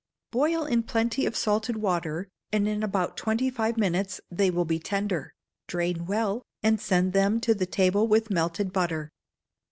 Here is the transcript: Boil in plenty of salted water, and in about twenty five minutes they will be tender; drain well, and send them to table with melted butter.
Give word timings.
Boil 0.31 0.65
in 0.65 0.81
plenty 0.81 1.27
of 1.27 1.35
salted 1.37 1.75
water, 1.77 2.27
and 2.51 2.67
in 2.67 2.81
about 2.81 3.15
twenty 3.15 3.51
five 3.51 3.77
minutes 3.77 4.19
they 4.31 4.49
will 4.49 4.65
be 4.65 4.79
tender; 4.79 5.31
drain 5.67 6.07
well, 6.07 6.41
and 6.63 6.81
send 6.81 7.13
them 7.13 7.39
to 7.39 7.53
table 7.67 8.07
with 8.07 8.31
melted 8.31 8.73
butter. 8.73 9.11